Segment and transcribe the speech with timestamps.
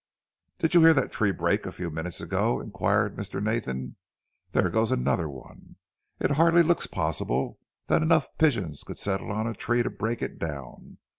[0.57, 3.39] "Did you hear that tree break a few minutes ago?" inquired Mr.
[3.39, 3.97] Nathan.
[4.51, 5.75] "There goes another one.
[6.19, 10.39] It hardly looks possible that enough pigeons could settle on a tree to break it
[10.39, 10.97] down.